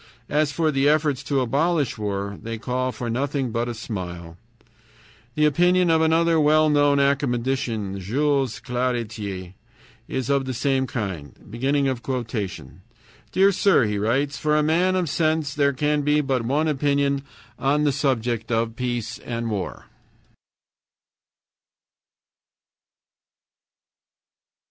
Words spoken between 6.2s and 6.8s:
well